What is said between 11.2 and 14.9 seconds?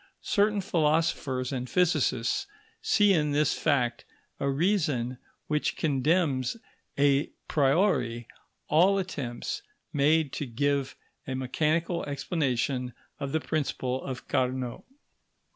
a mechanical explanation of the principle of Carnot.